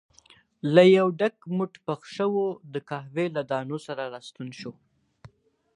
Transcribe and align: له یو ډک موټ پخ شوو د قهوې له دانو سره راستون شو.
له 0.73 0.83
یو 0.97 1.07
ډک 1.19 1.35
موټ 1.57 1.73
پخ 1.85 1.99
شوو 2.15 2.45
د 2.73 2.75
قهوې 2.89 3.25
له 3.35 3.41
دانو 3.51 3.77
سره 3.85 4.03
راستون 4.13 4.47
شو. 4.59 4.71